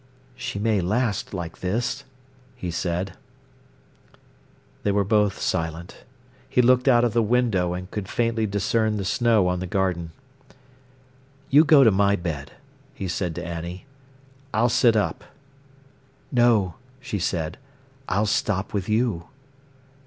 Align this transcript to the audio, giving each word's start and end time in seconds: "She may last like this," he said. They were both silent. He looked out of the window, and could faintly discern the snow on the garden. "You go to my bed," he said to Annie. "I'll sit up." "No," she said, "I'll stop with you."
"She 0.35 0.57
may 0.57 0.81
last 0.81 1.31
like 1.31 1.59
this," 1.59 2.05
he 2.55 2.71
said. 2.71 3.13
They 4.81 4.91
were 4.91 5.03
both 5.03 5.37
silent. 5.39 6.05
He 6.49 6.59
looked 6.59 6.87
out 6.87 7.03
of 7.03 7.13
the 7.13 7.21
window, 7.21 7.73
and 7.73 7.91
could 7.91 8.09
faintly 8.09 8.47
discern 8.47 8.97
the 8.97 9.05
snow 9.05 9.47
on 9.47 9.59
the 9.59 9.67
garden. 9.67 10.11
"You 11.51 11.63
go 11.63 11.83
to 11.83 11.91
my 11.91 12.15
bed," 12.15 12.53
he 12.95 13.07
said 13.07 13.35
to 13.35 13.45
Annie. 13.45 13.85
"I'll 14.55 14.69
sit 14.69 14.95
up." 14.95 15.23
"No," 16.31 16.77
she 16.99 17.19
said, 17.19 17.59
"I'll 18.09 18.25
stop 18.25 18.73
with 18.73 18.89
you." 18.89 19.27